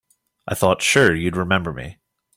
I 0.47 0.55
thought 0.55 0.81
sure 0.81 1.13
you'd 1.13 1.35
remember 1.37 1.71
me. 1.71 1.99